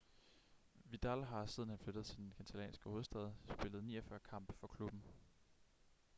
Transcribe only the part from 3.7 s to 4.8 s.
49 kampe for